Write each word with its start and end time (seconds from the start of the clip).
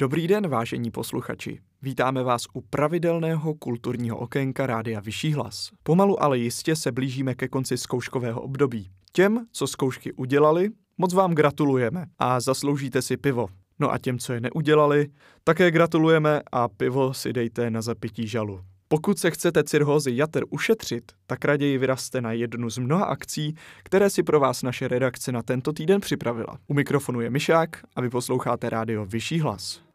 Dobrý 0.00 0.28
den, 0.28 0.48
vážení 0.48 0.90
posluchači. 0.90 1.60
Vítáme 1.82 2.22
vás 2.22 2.46
u 2.52 2.60
pravidelného 2.60 3.54
kulturního 3.54 4.16
okénka 4.16 4.66
Rádia 4.66 5.00
Vyšší 5.00 5.32
hlas. 5.32 5.70
Pomalu 5.82 6.22
ale 6.22 6.38
jistě 6.38 6.76
se 6.76 6.92
blížíme 6.92 7.34
ke 7.34 7.48
konci 7.48 7.78
zkouškového 7.78 8.40
období. 8.40 8.90
Těm, 9.12 9.46
co 9.52 9.66
zkoušky 9.66 10.12
udělali, 10.12 10.68
moc 10.98 11.14
vám 11.14 11.34
gratulujeme 11.34 12.06
a 12.18 12.40
zasloužíte 12.40 13.02
si 13.02 13.16
pivo. 13.16 13.46
No 13.78 13.92
a 13.92 13.98
těm, 13.98 14.18
co 14.18 14.32
je 14.32 14.40
neudělali, 14.40 15.08
také 15.44 15.70
gratulujeme 15.70 16.40
a 16.52 16.68
pivo 16.68 17.14
si 17.14 17.32
dejte 17.32 17.70
na 17.70 17.82
zapití 17.82 18.26
žalu. 18.26 18.60
Pokud 18.88 19.18
se 19.18 19.30
chcete 19.30 19.64
cirhózy 19.64 20.16
jater 20.16 20.44
ušetřit, 20.50 21.12
tak 21.26 21.44
raději 21.44 21.78
vyraste 21.78 22.20
na 22.20 22.32
jednu 22.32 22.70
z 22.70 22.78
mnoha 22.78 23.04
akcí, 23.04 23.54
které 23.82 24.10
si 24.10 24.22
pro 24.22 24.40
vás 24.40 24.62
naše 24.62 24.88
redakce 24.88 25.32
na 25.32 25.42
tento 25.42 25.72
týden 25.72 26.00
připravila. 26.00 26.58
U 26.66 26.74
mikrofonu 26.74 27.20
je 27.20 27.30
Myšák 27.30 27.68
a 27.96 28.00
vy 28.00 28.10
posloucháte 28.10 28.70
rádio 28.70 29.04
Vyšší 29.04 29.40
hlas. 29.40 29.87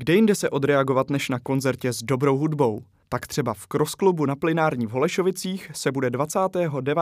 Kde 0.00 0.14
jinde 0.14 0.34
se 0.34 0.50
odreagovat 0.50 1.10
než 1.10 1.28
na 1.28 1.38
koncertě 1.38 1.92
s 1.92 2.02
dobrou 2.02 2.38
hudbou? 2.38 2.80
Tak 3.08 3.26
třeba 3.26 3.54
v 3.54 3.66
Cross 3.66 3.92
Clubu 3.92 4.26
na 4.26 4.36
Plinární 4.36 4.86
v 4.86 4.90
Holešovicích 4.90 5.70
se 5.74 5.92
bude 5.92 6.10
29. 6.10 6.96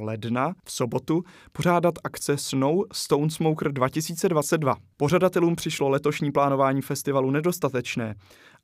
ledna 0.00 0.54
v 0.64 0.72
sobotu 0.72 1.24
pořádat 1.52 1.94
akce 2.04 2.36
Snow 2.36 2.84
Stone 2.92 3.30
Smoker 3.30 3.72
2022. 3.72 4.76
Pořadatelům 4.96 5.56
přišlo 5.56 5.88
letošní 5.88 6.32
plánování 6.32 6.82
festivalu 6.82 7.30
nedostatečné 7.30 8.14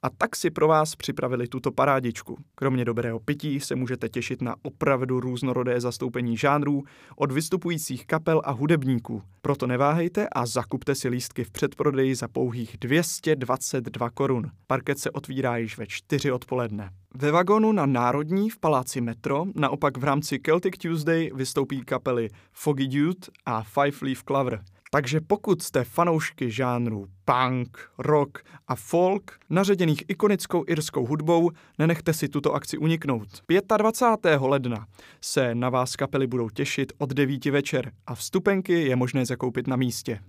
a 0.03 0.11
tak 0.11 0.37
si 0.37 0.51
pro 0.51 0.69
vás 0.69 0.97
připravili 0.97 1.49
tuto 1.49 1.73
parádičku. 1.73 2.39
Kromě 2.55 2.85
dobrého 2.85 3.21
pití 3.21 3.61
se 3.61 3.75
můžete 3.75 4.09
těšit 4.09 4.43
na 4.43 4.55
opravdu 4.63 5.21
různorodé 5.21 5.81
zastoupení 5.81 6.37
žánrů 6.37 6.83
od 7.17 7.33
vystupujících 7.33 8.07
kapel 8.07 8.43
a 8.45 8.51
hudebníků. 8.51 9.23
Proto 9.43 9.67
neváhejte 9.67 10.29
a 10.33 10.47
zakupte 10.47 10.95
si 10.95 11.09
lístky 11.09 11.45
v 11.45 11.51
předprodeji 11.51 12.15
za 12.15 12.29
pouhých 12.29 12.77
222 12.79 14.11
korun. 14.11 14.51
Parket 14.67 14.99
se 14.99 15.11
otvírá 15.11 15.57
již 15.57 15.79
ve 15.79 15.87
4 15.87 16.33
odpoledne. 16.33 16.91
Ve 17.15 17.31
vagonu 17.31 17.73
na 17.73 17.87
Národní 17.87 18.51
v 18.51 18.59
paláci 18.59 19.01
Metro 19.01 19.45
naopak 19.55 19.99
v 19.99 20.05
rámci 20.05 20.39
Celtic 20.47 20.79
Tuesday 20.79 21.31
vystoupí 21.35 21.85
kapely 21.85 22.29
Foggy 22.53 22.89
Dude 22.89 23.27
a 23.47 23.63
Five 23.63 23.97
Leaf 24.03 24.23
Clover. 24.25 24.61
Takže 24.93 25.21
pokud 25.21 25.63
jste 25.63 25.85
fanoušky 25.85 26.51
žánru 26.51 27.07
punk, 27.25 27.79
rock 27.99 28.39
a 28.69 28.75
folk, 28.75 29.39
naředěných 29.51 30.05
ikonickou 30.09 30.65
irskou 30.67 31.07
hudbou, 31.07 31.51
nenechte 31.79 32.13
si 32.13 32.29
tuto 32.29 32.53
akci 32.53 32.79
uniknout. 32.79 33.29
25. 33.77 34.41
ledna 34.41 34.87
se 35.21 35.55
na 35.55 35.71
vás 35.71 35.97
kapely 35.97 36.27
budou 36.27 36.49
těšit 36.49 36.93
od 36.99 37.11
9 37.11 37.45
večer 37.45 37.93
a 38.07 38.15
vstupenky 38.15 38.73
je 38.73 38.97
možné 38.97 39.27
zakoupit 39.27 39.67
na 39.67 39.77
místě. 39.77 40.21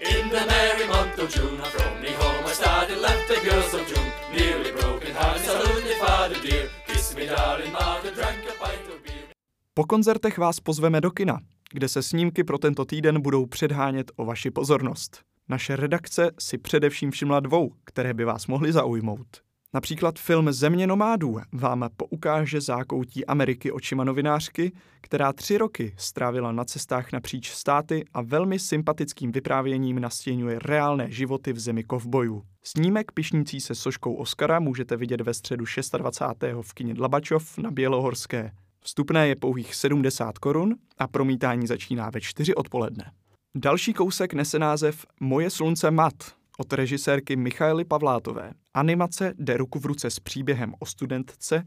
In 0.00 0.28
the 0.28 0.46
merry 0.46 0.86
month 0.86 1.18
of 1.18 1.36
June, 1.36 1.62
from 1.62 2.02
me 2.02 2.10
home 2.16 2.46
I 2.46 2.54
started, 2.54 2.98
left 2.98 3.28
the 3.28 3.50
girls 3.50 3.74
of 3.74 3.88
June, 3.88 4.12
nearly 4.32 4.72
broken 4.72 5.14
hearted, 5.14 5.44
saluted 5.44 5.96
father 6.06 6.36
dear, 6.42 6.68
kiss 6.86 7.14
me 7.16 7.26
darling 7.26 7.72
mother, 7.72 8.14
drank 8.14 8.38
a 8.38 8.64
pint 8.64 8.88
of 8.88 9.02
beer. 9.02 9.26
Po 9.74 9.84
koncertech 9.84 10.38
vás 10.38 10.60
pozveme 10.60 11.00
do 11.00 11.10
kina 11.10 11.38
kde 11.72 11.88
se 11.88 12.02
snímky 12.02 12.44
pro 12.44 12.58
tento 12.58 12.84
týden 12.84 13.20
budou 13.20 13.46
předhánět 13.46 14.12
o 14.16 14.24
vaši 14.24 14.50
pozornost. 14.50 15.20
Naše 15.48 15.76
redakce 15.76 16.30
si 16.38 16.58
především 16.58 17.10
všimla 17.10 17.40
dvou, 17.40 17.72
které 17.84 18.14
by 18.14 18.24
vás 18.24 18.46
mohly 18.46 18.72
zaujmout. 18.72 19.26
Například 19.74 20.18
film 20.18 20.52
Země 20.52 20.86
nomádů 20.86 21.38
vám 21.52 21.88
poukáže 21.96 22.60
zákoutí 22.60 23.26
Ameriky 23.26 23.72
očima 23.72 24.04
novinářky, 24.04 24.72
která 25.00 25.32
tři 25.32 25.58
roky 25.58 25.94
strávila 25.96 26.52
na 26.52 26.64
cestách 26.64 27.12
napříč 27.12 27.50
státy 27.50 28.04
a 28.14 28.22
velmi 28.22 28.58
sympatickým 28.58 29.32
vyprávěním 29.32 30.00
nastěňuje 30.00 30.58
reálné 30.64 31.10
životy 31.10 31.52
v 31.52 31.60
zemi 31.60 31.84
kovbojů. 31.84 32.42
Snímek 32.62 33.12
pišnící 33.12 33.60
se 33.60 33.74
soškou 33.74 34.14
Oscara 34.14 34.60
můžete 34.60 34.96
vidět 34.96 35.20
ve 35.20 35.34
středu 35.34 35.64
26. 35.98 36.42
v 36.62 36.74
kině 36.74 36.94
Dlabačov 36.94 37.58
na 37.58 37.70
Bělohorské. 37.70 38.52
Vstupné 38.84 39.28
je 39.28 39.36
pouhých 39.36 39.74
70 39.74 40.38
korun 40.38 40.74
a 40.98 41.08
promítání 41.08 41.66
začíná 41.66 42.10
ve 42.10 42.20
4 42.20 42.54
odpoledne. 42.54 43.12
Další 43.54 43.92
kousek 43.92 44.34
nese 44.34 44.58
název 44.58 45.06
Moje 45.20 45.50
slunce 45.50 45.90
mat 45.90 46.14
od 46.58 46.72
režisérky 46.72 47.36
Michaely 47.36 47.84
Pavlátové. 47.84 48.52
Animace 48.74 49.34
jde 49.38 49.56
ruku 49.56 49.78
v 49.78 49.86
ruce 49.86 50.10
s 50.10 50.20
příběhem 50.20 50.74
o 50.78 50.86
studentce, 50.86 51.64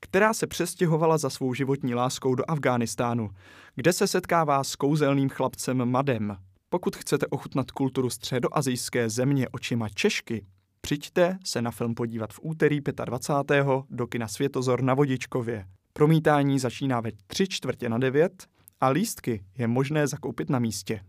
která 0.00 0.34
se 0.34 0.46
přestěhovala 0.46 1.18
za 1.18 1.30
svou 1.30 1.54
životní 1.54 1.94
láskou 1.94 2.34
do 2.34 2.44
Afghánistánu, 2.48 3.30
kde 3.74 3.92
se 3.92 4.06
setkává 4.06 4.64
s 4.64 4.76
kouzelným 4.76 5.28
chlapcem 5.28 5.84
Madem. 5.84 6.36
Pokud 6.68 6.96
chcete 6.96 7.26
ochutnat 7.26 7.70
kulturu 7.70 8.10
středoazijské 8.10 9.08
země 9.08 9.48
očima 9.48 9.88
Češky, 9.88 10.46
přijďte 10.80 11.38
se 11.44 11.62
na 11.62 11.70
film 11.70 11.94
podívat 11.94 12.32
v 12.32 12.40
úterý 12.42 12.80
25. 13.04 13.66
do 13.90 14.06
kina 14.06 14.28
Světozor 14.28 14.82
na 14.82 14.94
Vodičkově. 14.94 15.64
Promítání 16.00 16.58
začíná 16.58 17.00
ve 17.00 17.10
tři 17.26 17.48
čtvrtě 17.48 17.88
na 17.88 17.98
devět 17.98 18.46
a 18.80 18.88
lístky 18.88 19.44
je 19.58 19.68
možné 19.68 20.06
zakoupit 20.06 20.50
na 20.50 20.58
místě. 20.58 21.00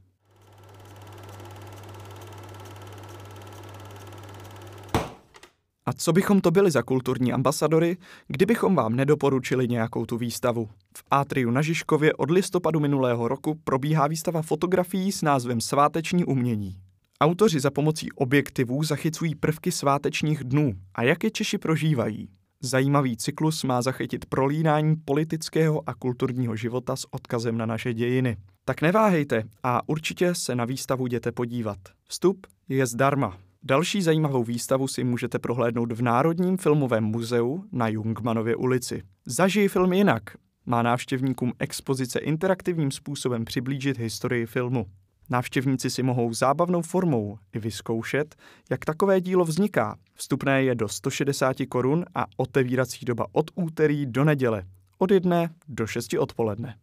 A 5.85 5.94
co 5.94 6.13
bychom 6.13 6.41
to 6.41 6.51
byli 6.51 6.72
za 6.72 6.84
kulturní 6.84 7.34
ambasadory, 7.34 7.97
kdybychom 8.28 8.75
vám 8.75 8.96
nedoporučili 8.96 9.68
nějakou 9.68 10.06
tu 10.06 10.18
výstavu? 10.18 10.69
V 10.97 11.03
Atriu 11.12 11.51
na 11.51 11.62
Žižkově 11.62 12.13
od 12.13 12.31
listopadu 12.31 12.80
minulého 12.80 13.28
roku 13.28 13.56
probíhá 13.63 14.07
výstava 14.07 14.41
fotografií 14.41 15.12
s 15.12 15.22
názvem 15.22 15.62
Sváteční 15.62 16.25
umění. 16.25 16.78
Autoři 17.22 17.59
za 17.59 17.72
pomocí 17.72 18.12
objektivů 18.12 18.84
zachycují 18.84 19.35
prvky 19.35 19.72
svátečních 19.72 20.44
dnů 20.44 20.74
a 20.96 21.03
jak 21.03 21.24
je 21.24 21.31
Češi 21.31 21.57
prožívají. 21.57 22.30
Zajímavý 22.63 23.17
cyklus 23.17 23.63
má 23.63 23.81
zachytit 23.81 24.25
prolínání 24.25 24.95
politického 25.05 25.89
a 25.89 25.94
kulturního 25.94 26.55
života 26.55 26.95
s 26.95 27.05
odkazem 27.11 27.57
na 27.57 27.66
naše 27.66 27.94
dějiny. 27.94 28.38
Tak 28.66 28.81
neváhejte 28.81 29.44
a 29.63 29.89
určitě 29.89 30.35
se 30.35 30.55
na 30.55 30.66
výstavu 30.66 31.05
jděte 31.05 31.31
podívat. 31.31 31.77
Vstup 32.07 32.47
je 32.69 32.85
zdarma. 32.85 33.38
Další 33.63 34.01
zajímavou 34.01 34.44
výstavu 34.44 34.88
si 34.88 35.03
můžete 35.03 35.39
prohlédnout 35.39 35.91
v 35.91 36.01
Národním 36.01 36.57
filmovém 36.57 37.03
muzeu 37.03 37.63
na 37.71 37.88
Jungmanově 37.88 38.55
ulici. 38.55 39.01
Zažij 39.25 39.67
film 39.67 39.94
jinak. 39.94 40.23
Má 40.66 40.81
návštěvníkům 40.81 41.53
expozice 41.59 42.19
interaktivním 42.19 42.91
způsobem 42.91 43.45
přiblížit 43.45 43.97
historii 43.97 44.45
filmu. 44.45 44.85
Návštěvníci 45.31 45.90
si 45.90 46.03
mohou 46.03 46.34
zábavnou 46.34 46.81
formou 46.81 47.38
i 47.53 47.59
vyzkoušet, 47.59 48.36
jak 48.69 48.86
takové 48.86 49.22
dílo 49.22 49.46
vzniká. 49.46 49.97
Vstupné 50.14 50.64
je 50.64 50.75
do 50.75 50.88
160 50.88 51.56
korun 51.69 52.06
a 52.16 52.25
otevírací 52.38 53.06
doba 53.06 53.25
od 53.31 53.52
úterý 53.56 54.06
do 54.06 54.24
neděle 54.24 54.64
od 54.97 55.12
jedné 55.12 55.50
do 55.68 55.88
6 55.88 56.14
odpoledne. 56.14 56.78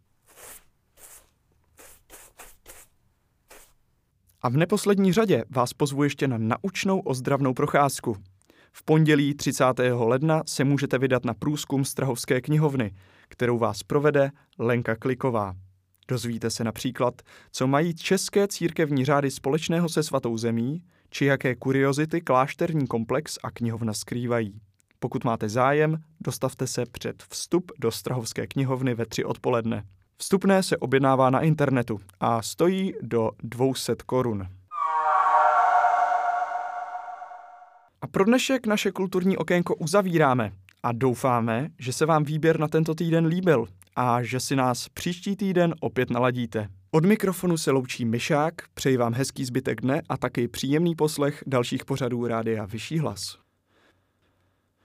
A 4.43 4.49
v 4.49 4.57
neposlední 4.57 5.13
řadě 5.13 5.45
vás 5.51 5.73
pozvu 5.73 6.05
ještě 6.05 6.29
na 6.29 6.39
naučnou 6.39 7.01
ozdravnou 7.01 7.55
procházku. 7.55 8.17
V 8.73 8.85
pondělí 8.85 9.35
30. 9.35 9.65
ledna 9.93 10.43
se 10.47 10.65
můžete 10.65 10.99
vydat 10.99 11.25
na 11.25 11.35
průzkum 11.35 11.85
Strahovské 11.85 12.41
knihovny, 12.41 12.95
kterou 13.29 13.59
vás 13.59 13.83
provede 13.83 14.31
Lenka 14.59 14.97
Kliková. 14.97 15.55
Dozvíte 16.09 16.51
se 16.51 16.65
například, 16.65 17.23
co 17.53 17.67
mají 17.67 17.95
české 17.95 18.49
církevní 18.49 19.05
řády 19.05 19.31
společného 19.31 19.89
se 19.89 20.03
svatou 20.03 20.37
zemí, 20.37 20.83
či 21.11 21.25
jaké 21.25 21.55
kuriozity 21.55 22.21
klášterní 22.21 22.87
komplex 22.87 23.39
a 23.43 23.51
knihovna 23.51 23.93
skrývají. 23.93 24.61
Pokud 24.99 25.25
máte 25.25 25.49
zájem, 25.49 25.99
dostavte 26.21 26.67
se 26.67 26.85
před 26.93 27.23
vstup 27.31 27.73
do 27.79 27.91
Strahovské 27.91 28.47
knihovny 28.47 28.95
ve 28.95 29.07
tři 29.07 29.25
odpoledne. 29.25 29.85
Vstupné 30.17 30.63
se 30.63 30.77
objednává 30.77 31.31
na 31.31 31.41
internetu 31.41 32.01
a 32.21 32.43
stojí 32.43 32.93
do 33.03 33.31
200 33.43 33.95
korun. 34.07 34.49
A 38.03 38.07
pro 38.07 38.25
dnešek 38.25 38.67
naše 38.67 38.93
kulturní 38.93 39.37
okénko 39.37 39.75
uzavíráme 39.75 40.53
a 40.83 40.93
doufáme, 40.93 41.69
že 41.79 41.93
se 41.93 42.07
vám 42.07 42.25
výběr 42.25 42.61
na 42.61 42.69
tento 42.69 42.95
týden 42.95 43.27
líbil 43.27 43.67
a 44.01 44.23
že 44.23 44.41
si 44.41 44.57
nás 44.57 44.89
příští 44.89 45.37
týden 45.37 45.75
opět 45.81 46.11
naladíte. 46.11 46.69
Od 46.91 47.05
mikrofonu 47.05 47.57
se 47.57 47.71
loučí 47.71 48.05
Myšák, 48.05 48.55
přeji 48.75 48.97
vám 48.97 49.15
hezký 49.15 49.45
zbytek 49.45 49.81
dne 49.81 50.03
a 50.09 50.17
taky 50.17 50.49
příjemný 50.49 50.95
poslech 50.95 51.45
dalších 51.47 51.85
pořadů 51.85 52.27
Rádia 52.27 52.67
Vyšší 52.67 52.99
hlas. 52.99 53.48